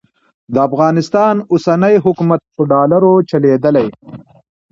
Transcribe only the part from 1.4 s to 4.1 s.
اوسنی حکومت په ډالرو چلېدلی.